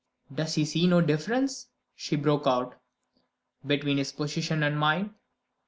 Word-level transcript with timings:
"Does 0.33 0.55
he 0.55 0.65
see 0.65 0.87
no 0.87 0.99
difference," 0.99 1.67
she 1.95 2.15
broke 2.15 2.47
out, 2.47 2.73
"between 3.63 3.97
his 3.99 4.11
position 4.11 4.63
and 4.63 4.75
mine? 4.75 5.13